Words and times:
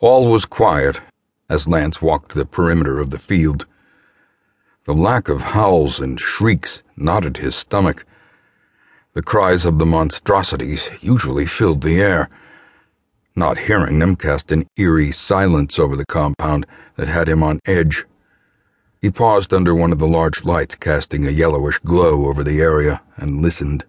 All 0.00 0.28
was 0.28 0.44
quiet 0.44 1.00
as 1.48 1.66
Lance 1.66 2.02
walked 2.02 2.34
the 2.34 2.44
perimeter 2.44 2.98
of 2.98 3.10
the 3.10 3.18
field. 3.18 3.64
The 4.84 4.92
lack 4.92 5.28
of 5.28 5.40
howls 5.40 6.00
and 6.00 6.20
shrieks 6.20 6.82
knotted 6.96 7.38
his 7.38 7.56
stomach. 7.56 8.04
The 9.14 9.22
cries 9.22 9.64
of 9.64 9.78
the 9.78 9.86
monstrosities 9.86 10.90
usually 11.00 11.46
filled 11.46 11.82
the 11.82 12.00
air. 12.00 12.28
Not 13.34 13.60
hearing 13.60 13.98
them 13.98 14.16
cast 14.16 14.52
an 14.52 14.66
eerie 14.76 15.12
silence 15.12 15.78
over 15.78 15.96
the 15.96 16.06
compound 16.06 16.66
that 16.96 17.08
had 17.08 17.28
him 17.28 17.42
on 17.42 17.60
edge. 17.64 18.04
He 19.00 19.10
paused 19.10 19.54
under 19.54 19.74
one 19.74 19.92
of 19.92 19.98
the 19.98 20.06
large 20.06 20.44
lights 20.44 20.74
casting 20.74 21.26
a 21.26 21.30
yellowish 21.30 21.78
glow 21.78 22.26
over 22.26 22.44
the 22.44 22.60
area 22.60 23.00
and 23.16 23.40
listened. 23.40 23.84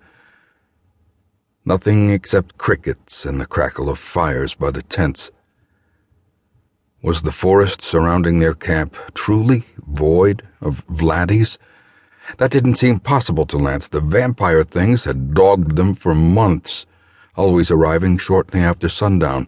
Nothing 1.65 2.11
except 2.11 2.57
crickets 2.57 3.25
and 3.25 3.41
the 3.41 3.45
crackle 3.45 3.89
of 3.89 3.99
fires 3.99 4.53
by 4.53 4.71
the 4.71 4.83
tents. 4.83 5.31
Was 7.07 7.21
the 7.21 7.31
forest 7.31 7.81
surrounding 7.81 8.39
their 8.39 8.53
camp 8.53 8.93
truly 9.13 9.63
void 9.77 10.45
of 10.59 10.85
Vladdies? 10.87 11.57
That 12.37 12.51
didn't 12.51 12.75
seem 12.75 12.99
possible 12.99 13.45
to 13.45 13.57
Lance. 13.57 13.87
The 13.87 14.01
vampire 14.01 14.65
things 14.65 15.05
had 15.05 15.33
dogged 15.33 15.77
them 15.77 15.95
for 15.95 16.13
months, 16.13 16.85
always 17.37 17.71
arriving 17.71 18.17
shortly 18.17 18.59
after 18.59 18.89
sundown. 18.89 19.47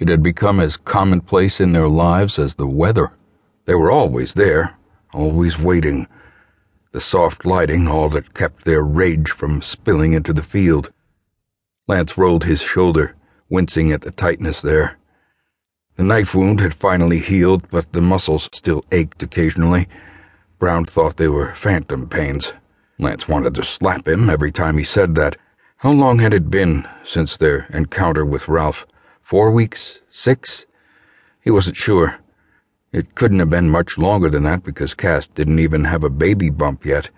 It 0.00 0.08
had 0.08 0.24
become 0.24 0.58
as 0.58 0.76
commonplace 0.76 1.60
in 1.60 1.72
their 1.72 1.86
lives 1.86 2.36
as 2.36 2.56
the 2.56 2.66
weather. 2.66 3.12
They 3.66 3.76
were 3.76 3.92
always 3.92 4.34
there, 4.34 4.76
always 5.12 5.56
waiting. 5.56 6.08
The 6.90 7.00
soft 7.00 7.46
lighting, 7.46 7.86
all 7.86 8.08
that 8.08 8.34
kept 8.34 8.64
their 8.64 8.82
rage 8.82 9.30
from 9.30 9.62
spilling 9.62 10.14
into 10.14 10.32
the 10.32 10.42
field. 10.42 10.90
Lance 11.86 12.18
rolled 12.18 12.42
his 12.42 12.60
shoulder, 12.60 13.14
wincing 13.48 13.92
at 13.92 14.00
the 14.00 14.10
tightness 14.10 14.60
there. 14.60 14.96
The 16.00 16.06
knife 16.06 16.34
wound 16.34 16.60
had 16.60 16.72
finally 16.72 17.18
healed, 17.18 17.68
but 17.70 17.92
the 17.92 18.00
muscles 18.00 18.48
still 18.54 18.86
ached 18.90 19.22
occasionally. 19.22 19.86
Brown 20.58 20.86
thought 20.86 21.18
they 21.18 21.28
were 21.28 21.54
phantom 21.56 22.08
pains. 22.08 22.54
Lance 22.98 23.28
wanted 23.28 23.54
to 23.56 23.64
slap 23.64 24.08
him 24.08 24.30
every 24.30 24.50
time 24.50 24.78
he 24.78 24.82
said 24.82 25.14
that. 25.16 25.36
How 25.76 25.90
long 25.90 26.18
had 26.18 26.32
it 26.32 26.48
been 26.48 26.88
since 27.04 27.36
their 27.36 27.66
encounter 27.68 28.24
with 28.24 28.48
Ralph? 28.48 28.86
Four 29.20 29.50
weeks? 29.50 29.98
Six? 30.10 30.64
He 31.42 31.50
wasn't 31.50 31.76
sure. 31.76 32.16
It 32.92 33.14
couldn't 33.14 33.40
have 33.40 33.50
been 33.50 33.68
much 33.68 33.98
longer 33.98 34.30
than 34.30 34.44
that 34.44 34.64
because 34.64 34.94
Cass 34.94 35.26
didn't 35.26 35.58
even 35.58 35.84
have 35.84 36.02
a 36.02 36.08
baby 36.08 36.48
bump 36.48 36.86
yet. 36.86 37.10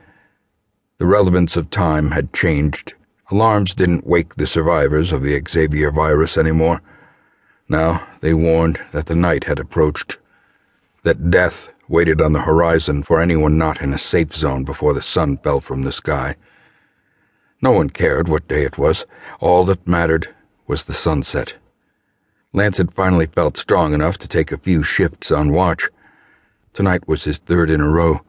The 0.98 1.06
relevance 1.06 1.54
of 1.56 1.70
time 1.70 2.10
had 2.10 2.32
changed. 2.32 2.94
Alarms 3.30 3.76
didn't 3.76 4.08
wake 4.08 4.34
the 4.34 4.48
survivors 4.48 5.12
of 5.12 5.22
the 5.22 5.40
Xavier 5.48 5.92
virus 5.92 6.36
anymore. 6.36 6.82
Now 7.72 8.06
they 8.20 8.34
warned 8.34 8.82
that 8.92 9.06
the 9.06 9.14
night 9.14 9.44
had 9.44 9.58
approached, 9.58 10.18
that 11.04 11.30
death 11.30 11.70
waited 11.88 12.20
on 12.20 12.32
the 12.32 12.42
horizon 12.42 13.02
for 13.02 13.18
anyone 13.18 13.56
not 13.56 13.80
in 13.80 13.94
a 13.94 13.98
safe 13.98 14.34
zone 14.34 14.62
before 14.62 14.92
the 14.92 15.00
sun 15.00 15.38
fell 15.38 15.62
from 15.62 15.80
the 15.80 15.90
sky. 15.90 16.36
No 17.62 17.70
one 17.70 17.88
cared 17.88 18.28
what 18.28 18.46
day 18.46 18.64
it 18.64 18.76
was. 18.76 19.06
All 19.40 19.64
that 19.64 19.88
mattered 19.88 20.34
was 20.66 20.84
the 20.84 20.92
sunset. 20.92 21.54
Lance 22.52 22.76
had 22.76 22.92
finally 22.92 23.24
felt 23.24 23.56
strong 23.56 23.94
enough 23.94 24.18
to 24.18 24.28
take 24.28 24.52
a 24.52 24.58
few 24.58 24.82
shifts 24.82 25.30
on 25.30 25.50
watch. 25.50 25.88
Tonight 26.74 27.08
was 27.08 27.24
his 27.24 27.38
third 27.38 27.70
in 27.70 27.80
a 27.80 27.88
row. 27.88 28.20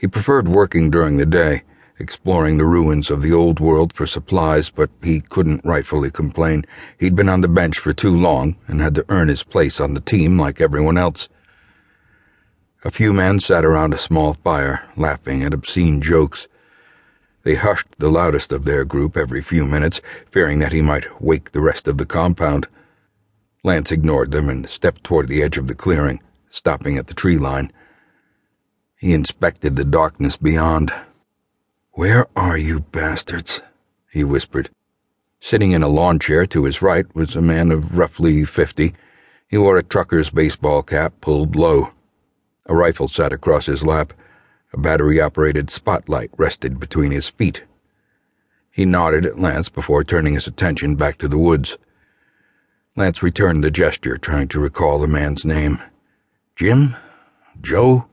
He 0.00 0.06
preferred 0.06 0.48
working 0.48 0.90
during 0.90 1.16
the 1.16 1.24
day 1.24 1.62
exploring 2.02 2.58
the 2.58 2.66
ruins 2.66 3.10
of 3.10 3.22
the 3.22 3.32
old 3.32 3.60
world 3.60 3.92
for 3.92 4.08
supplies, 4.08 4.68
but 4.68 4.90
he 5.04 5.20
couldn't 5.20 5.64
rightfully 5.64 6.10
complain. 6.10 6.66
He'd 6.98 7.14
been 7.14 7.28
on 7.28 7.42
the 7.42 7.48
bench 7.48 7.78
for 7.78 7.92
too 7.92 8.14
long 8.14 8.56
and 8.66 8.80
had 8.80 8.96
to 8.96 9.04
earn 9.08 9.28
his 9.28 9.44
place 9.44 9.80
on 9.80 9.94
the 9.94 10.00
team 10.00 10.36
like 10.36 10.60
everyone 10.60 10.98
else. 10.98 11.28
A 12.84 12.90
few 12.90 13.12
men 13.12 13.38
sat 13.38 13.64
around 13.64 13.94
a 13.94 13.98
small 13.98 14.34
fire, 14.34 14.82
laughing 14.96 15.44
at 15.44 15.54
obscene 15.54 16.02
jokes. 16.02 16.48
They 17.44 17.54
hushed 17.54 17.86
the 17.98 18.10
loudest 18.10 18.50
of 18.50 18.64
their 18.64 18.84
group 18.84 19.16
every 19.16 19.40
few 19.40 19.64
minutes, 19.64 20.00
fearing 20.28 20.58
that 20.58 20.72
he 20.72 20.82
might 20.82 21.22
wake 21.22 21.52
the 21.52 21.60
rest 21.60 21.86
of 21.86 21.98
the 21.98 22.06
compound. 22.06 22.66
Lance 23.62 23.92
ignored 23.92 24.32
them 24.32 24.48
and 24.48 24.68
stepped 24.68 25.04
toward 25.04 25.28
the 25.28 25.40
edge 25.40 25.56
of 25.56 25.68
the 25.68 25.76
clearing, 25.76 26.20
stopping 26.50 26.98
at 26.98 27.06
the 27.06 27.14
tree 27.14 27.38
line. 27.38 27.72
He 28.96 29.12
inspected 29.12 29.76
the 29.76 29.84
darkness 29.84 30.36
beyond. 30.36 30.92
Where 31.94 32.26
are 32.34 32.56
you 32.56 32.80
bastards? 32.80 33.60
he 34.10 34.24
whispered. 34.24 34.70
Sitting 35.40 35.72
in 35.72 35.82
a 35.82 35.88
lawn 35.88 36.18
chair 36.18 36.46
to 36.46 36.64
his 36.64 36.80
right 36.80 37.04
was 37.14 37.36
a 37.36 37.42
man 37.42 37.70
of 37.70 37.98
roughly 37.98 38.46
fifty. 38.46 38.94
He 39.46 39.58
wore 39.58 39.76
a 39.76 39.82
trucker's 39.82 40.30
baseball 40.30 40.82
cap 40.82 41.12
pulled 41.20 41.54
low. 41.54 41.90
A 42.64 42.74
rifle 42.74 43.08
sat 43.08 43.30
across 43.30 43.66
his 43.66 43.84
lap. 43.84 44.14
A 44.72 44.78
battery 44.78 45.20
operated 45.20 45.68
spotlight 45.68 46.30
rested 46.38 46.80
between 46.80 47.10
his 47.10 47.28
feet. 47.28 47.64
He 48.70 48.86
nodded 48.86 49.26
at 49.26 49.38
Lance 49.38 49.68
before 49.68 50.02
turning 50.02 50.32
his 50.32 50.46
attention 50.46 50.96
back 50.96 51.18
to 51.18 51.28
the 51.28 51.36
woods. 51.36 51.76
Lance 52.96 53.22
returned 53.22 53.62
the 53.62 53.70
gesture, 53.70 54.16
trying 54.16 54.48
to 54.48 54.60
recall 54.60 54.98
the 54.98 55.06
man's 55.06 55.44
name. 55.44 55.78
Jim? 56.56 56.96
Joe? 57.60 58.06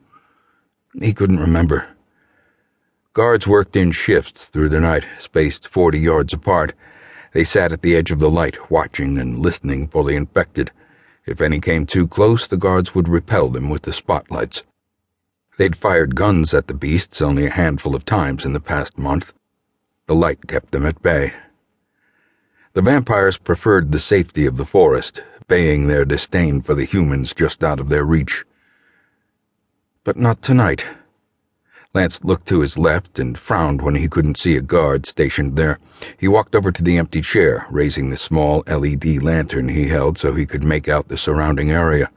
He 1.00 1.14
couldn't 1.14 1.40
remember. 1.40 1.88
Guards 3.20 3.46
worked 3.46 3.76
in 3.76 3.92
shifts 3.92 4.46
through 4.46 4.70
the 4.70 4.80
night, 4.80 5.04
spaced 5.20 5.68
forty 5.68 6.00
yards 6.00 6.32
apart. 6.32 6.74
They 7.34 7.44
sat 7.44 7.74
at 7.74 7.82
the 7.82 7.94
edge 7.94 8.12
of 8.12 8.20
the 8.20 8.30
light, 8.30 8.72
watching 8.72 9.18
and 9.18 9.40
listening 9.40 9.90
for 9.90 10.06
the 10.06 10.16
infected. 10.16 10.72
If 11.26 11.42
any 11.42 11.60
came 11.60 11.86
too 11.86 12.08
close, 12.08 12.48
the 12.48 12.56
guards 12.56 12.96
would 12.96 13.10
repel 13.10 13.50
them 13.50 13.70
with 13.70 13.82
the 13.82 13.92
spotlights. 13.92 14.64
They'd 15.58 15.76
fired 15.76 16.16
guns 16.16 16.54
at 16.54 16.68
the 16.68 16.74
beasts 16.74 17.22
only 17.22 17.46
a 17.46 17.50
handful 17.50 17.94
of 17.94 18.06
times 18.06 18.46
in 18.46 18.54
the 18.54 18.62
past 18.62 18.98
month. 18.98 19.34
The 20.08 20.16
light 20.16 20.48
kept 20.48 20.72
them 20.72 20.86
at 20.86 21.02
bay. 21.02 21.34
The 22.72 22.82
vampires 22.82 23.38
preferred 23.38 23.92
the 23.92 24.00
safety 24.00 24.46
of 24.46 24.56
the 24.56 24.64
forest, 24.64 25.22
baying 25.50 25.88
their 25.88 26.06
disdain 26.06 26.62
for 26.62 26.74
the 26.74 26.86
humans 26.86 27.34
just 27.34 27.66
out 27.66 27.82
of 27.82 27.90
their 27.90 28.06
reach. 28.06 28.46
But 30.06 30.16
not 30.16 30.42
tonight. 30.42 30.86
Lance 31.92 32.24
looked 32.24 32.48
to 32.48 32.60
his 32.60 32.78
left 32.78 33.18
and 33.18 33.36
frowned 33.36 33.82
when 33.82 33.96
he 33.96 34.08
couldn't 34.08 34.38
see 34.38 34.56
a 34.56 34.62
guard 34.62 35.08
stationed 35.08 35.56
there. 35.56 35.80
He 36.20 36.28
walked 36.28 36.54
over 36.54 36.72
to 36.72 36.84
the 36.84 37.00
empty 37.00 37.22
chair, 37.22 37.66
raising 37.72 38.10
the 38.10 38.18
small 38.18 38.64
LED 38.68 39.24
lantern 39.24 39.70
he 39.70 39.88
held 39.88 40.20
so 40.20 40.34
he 40.34 40.46
could 40.46 40.64
make 40.64 40.88
out 40.88 41.08
the 41.08 41.18
surrounding 41.18 41.72
area. 41.72 42.12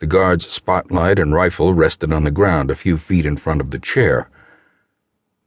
The 0.00 0.06
guard's 0.06 0.46
spotlight 0.46 1.18
and 1.18 1.32
rifle 1.32 1.72
rested 1.72 2.12
on 2.12 2.24
the 2.24 2.30
ground 2.30 2.70
a 2.70 2.74
few 2.74 2.98
feet 2.98 3.24
in 3.24 3.38
front 3.38 3.62
of 3.62 3.70
the 3.70 3.78
chair. 3.78 4.28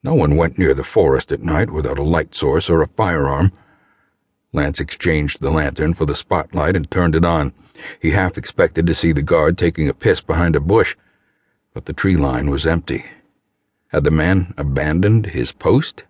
No 0.01 0.15
one 0.15 0.35
went 0.35 0.57
near 0.57 0.73
the 0.73 0.83
forest 0.83 1.31
at 1.31 1.43
night 1.43 1.69
without 1.69 1.99
a 1.99 2.03
light 2.03 2.33
source 2.33 2.67
or 2.67 2.81
a 2.81 2.87
firearm. 2.87 3.51
Lance 4.53 4.79
exchanged 4.79 5.39
the 5.39 5.51
lantern 5.51 5.93
for 5.93 6.07
the 6.07 6.15
spotlight 6.15 6.75
and 6.75 6.89
turned 6.89 7.15
it 7.15 7.23
on. 7.23 7.53
He 7.99 8.11
half 8.11 8.39
expected 8.39 8.87
to 8.87 8.95
see 8.95 9.11
the 9.11 9.21
guard 9.21 9.55
taking 9.55 9.87
a 9.87 9.93
piss 9.93 10.19
behind 10.19 10.55
a 10.55 10.59
bush 10.59 10.95
but 11.73 11.85
the 11.85 11.93
tree 11.93 12.15
line 12.15 12.49
was 12.49 12.65
empty. 12.65 13.05
Had 13.89 14.03
the 14.03 14.11
man 14.11 14.53
abandoned 14.57 15.27
his 15.27 15.51
post? 15.51 16.03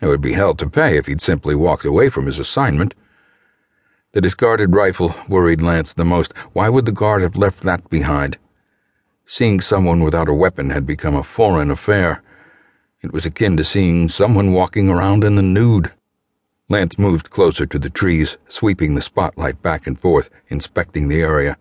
It 0.00 0.06
would 0.06 0.20
be 0.20 0.32
hell 0.32 0.54
to 0.56 0.68
pay 0.68 0.96
if 0.96 1.06
he'd 1.06 1.20
simply 1.20 1.54
walked 1.54 1.84
away 1.84 2.10
from 2.10 2.26
his 2.26 2.38
assignment. 2.38 2.94
The 4.12 4.20
discarded 4.20 4.74
rifle 4.74 5.14
worried 5.28 5.62
Lance 5.62 5.92
the 5.92 6.04
most. 6.04 6.34
Why 6.52 6.68
would 6.68 6.84
the 6.84 6.92
guard 6.92 7.22
have 7.22 7.36
left 7.36 7.62
that 7.62 7.88
behind? 7.88 8.36
Seeing 9.26 9.60
someone 9.60 10.02
without 10.02 10.28
a 10.28 10.34
weapon 10.34 10.70
had 10.70 10.86
become 10.86 11.14
a 11.14 11.22
foreign 11.22 11.70
affair. 11.70 12.22
It 13.00 13.12
was 13.12 13.24
akin 13.24 13.56
to 13.56 13.64
seeing 13.64 14.08
someone 14.08 14.52
walking 14.52 14.90
around 14.90 15.24
in 15.24 15.36
the 15.36 15.42
nude. 15.42 15.92
Lance 16.68 16.98
moved 16.98 17.30
closer 17.30 17.64
to 17.66 17.78
the 17.78 17.90
trees, 17.90 18.36
sweeping 18.48 18.94
the 18.94 19.02
spotlight 19.02 19.62
back 19.62 19.86
and 19.86 19.98
forth, 19.98 20.28
inspecting 20.48 21.08
the 21.08 21.20
area. 21.20 21.56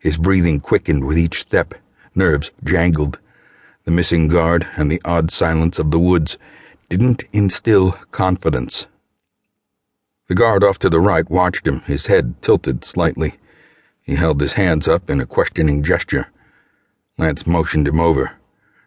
His 0.00 0.16
breathing 0.16 0.60
quickened 0.60 1.04
with 1.04 1.18
each 1.18 1.40
step. 1.40 1.74
Nerves 2.14 2.50
jangled. 2.64 3.18
The 3.84 3.90
missing 3.90 4.28
guard 4.28 4.66
and 4.76 4.90
the 4.90 5.00
odd 5.04 5.30
silence 5.30 5.78
of 5.78 5.90
the 5.90 5.98
woods 5.98 6.38
didn't 6.88 7.24
instill 7.32 7.92
confidence. 8.10 8.86
The 10.28 10.34
guard 10.34 10.62
off 10.62 10.78
to 10.80 10.88
the 10.90 11.00
right 11.00 11.28
watched 11.28 11.66
him, 11.66 11.80
his 11.82 12.06
head 12.06 12.40
tilted 12.42 12.84
slightly. 12.84 13.34
He 14.02 14.16
held 14.16 14.40
his 14.40 14.54
hands 14.54 14.88
up 14.88 15.08
in 15.08 15.20
a 15.20 15.26
questioning 15.26 15.82
gesture. 15.82 16.28
Lance 17.18 17.46
motioned 17.46 17.88
him 17.88 18.00
over. 18.00 18.32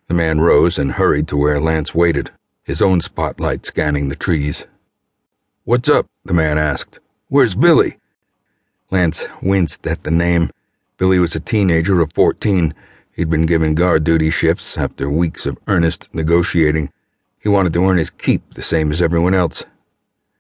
The 0.08 0.14
man 0.14 0.42
rose 0.42 0.78
and 0.78 0.94
hurried 0.94 1.28
to 1.30 1.38
where 1.38 1.60
Lance 1.60 1.96
waited, 1.96 2.32
his 2.64 2.82
own 2.82 3.02
spotlight 3.02 3.66
scanning 3.66 4.10
the 4.10 4.16
trees. 4.16 4.66
What's 5.64 5.88
up? 5.88 6.08
the 6.26 6.34
man 6.34 6.58
asked. 6.58 7.00
Where's 7.30 7.56
Billy? 7.56 8.00
Lance 8.92 9.26
winced 9.42 9.88
at 9.88 10.04
the 10.04 10.12
name. 10.12 10.52
Billy 10.98 11.20
was 11.20 11.36
a 11.36 11.40
teenager 11.40 12.02
of 12.02 12.14
fourteen 12.14 12.74
He'd 13.16 13.30
been 13.30 13.46
given 13.46 13.76
guard 13.76 14.04
duty 14.04 14.32
shifts 14.32 14.76
after 14.76 15.08
weeks 15.08 15.46
of 15.46 15.60
earnest 15.68 16.10
negotiating. 16.14 16.92
He 17.40 17.48
wanted 17.48 17.74
to 17.74 17.86
earn 17.86 17.98
his 17.98 18.10
keep 18.10 18.56
the 18.56 18.64
same 18.64 18.92
as 18.92 19.02
everyone 19.02 19.36
else. 19.36 19.64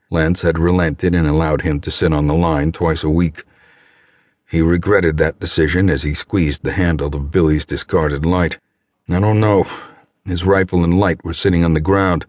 Lance 0.09 0.41
had 0.41 0.57
relented 0.57 1.13
and 1.13 1.27
allowed 1.27 1.61
him 1.61 1.79
to 1.81 1.91
sit 1.91 2.11
on 2.11 2.27
the 2.27 2.33
line 2.33 2.71
twice 2.71 3.03
a 3.03 3.09
week. 3.09 3.43
He 4.49 4.61
regretted 4.61 5.17
that 5.17 5.39
decision 5.39 5.89
as 5.89 6.03
he 6.03 6.13
squeezed 6.13 6.63
the 6.63 6.73
handle 6.73 7.15
of 7.15 7.31
Billy's 7.31 7.65
discarded 7.65 8.25
light. 8.25 8.57
I 9.07 9.19
don't 9.19 9.39
know. 9.39 9.67
His 10.25 10.43
rifle 10.43 10.83
and 10.83 10.99
light 10.99 11.23
were 11.23 11.33
sitting 11.33 11.63
on 11.63 11.73
the 11.73 11.79
ground. 11.79 12.25